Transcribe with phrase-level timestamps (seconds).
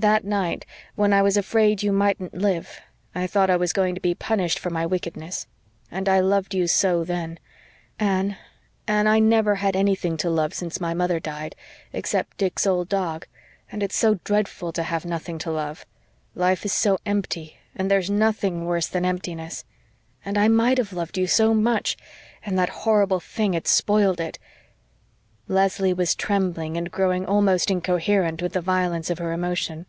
[0.00, 0.64] "That night,
[0.94, 2.80] when I was afraid you mightn't live
[3.14, 5.46] I thought I was going to be punished for my wickedness
[5.90, 7.38] and I loved you so then.
[7.98, 8.38] Anne,
[8.88, 11.54] Anne, I never had anything to love since my mother died,
[11.92, 13.26] except Dick's old dog
[13.70, 15.84] and it's so dreadful to have nothing to love
[16.34, 19.66] life is so EMPTY and there's NOTHING worse than emptiness
[20.24, 21.98] and I might have loved you so much
[22.42, 24.38] and that horrible thing had spoiled it"
[25.60, 29.84] Leslie was trembling and growing almost incoherent with the violence of her emotion.